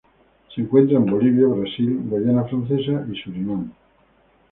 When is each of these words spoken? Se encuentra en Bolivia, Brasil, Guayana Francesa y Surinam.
Se 0.51 0.59
encuentra 0.61 0.97
en 0.97 1.05
Bolivia, 1.05 1.45
Brasil, 1.45 1.99
Guayana 2.05 2.45
Francesa 2.45 3.05
y 3.07 3.15
Surinam. 3.21 3.71